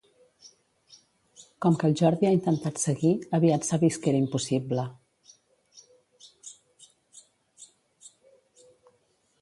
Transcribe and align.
Com 1.65 1.75
que 1.83 1.87
el 1.89 1.93
Jordi 2.01 2.29
ha 2.29 2.31
intentat 2.37 2.81
seguir, 2.85 3.11
aviat 3.39 3.67
s'ha 3.67 3.79
vist 3.83 4.03
que 4.05 4.11
era 4.13 4.23
impossible. 4.23 4.87